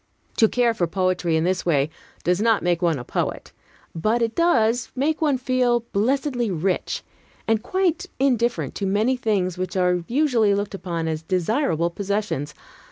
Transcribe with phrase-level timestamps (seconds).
[0.37, 1.91] To care for poetry in this way
[2.23, 3.51] does not make one a poet,
[3.93, 7.03] but it does make one feel blessedly rich,
[7.47, 12.55] and quite indifferent to many things which are usually looked upon as desirable possessions.